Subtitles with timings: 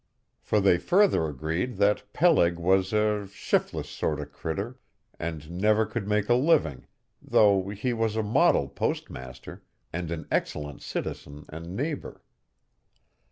[0.41, 4.79] For they further agreed that Peleg was a "shif'less sort o' critter"
[5.19, 6.87] and never could make a living,
[7.21, 9.61] though he was a model postmaster
[9.93, 12.23] and an excellent citizen and neighbor.